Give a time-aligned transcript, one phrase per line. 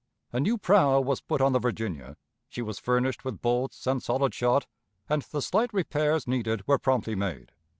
[0.33, 2.17] A new prow was put on the Virginia,
[2.49, 4.65] she was furnished with bolts and solid shot,
[5.07, 7.51] and the slight repairs needed were promptly made.